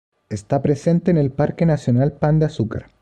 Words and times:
Está 0.29 0.63
presente 0.63 1.11
en 1.11 1.17
el 1.19 1.29
Parque 1.31 1.67
Nacional 1.67 2.13
Pan 2.13 2.39
de 2.39 2.45
Azúcar. 2.47 2.87